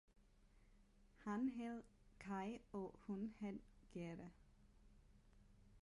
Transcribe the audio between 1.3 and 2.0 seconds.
hed